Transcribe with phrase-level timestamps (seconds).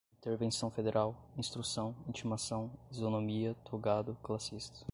[0.17, 4.83] intervenção federal, instrução, intimação, isonomia, togado, classista